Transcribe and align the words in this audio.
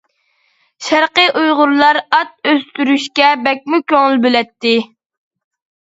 شەرقى 0.85 1.25
ئۇيغۇرلار 1.41 1.99
ئات 2.19 2.33
ئۆستۈرۈشكە 2.53 3.29
بەكمۇ 3.45 3.81
كۆڭۈل 3.95 4.21
بۆلەتتى. 4.25 4.77